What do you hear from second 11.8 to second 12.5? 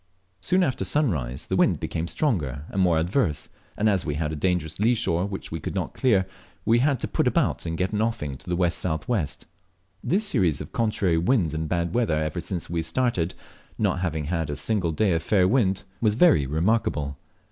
weather ever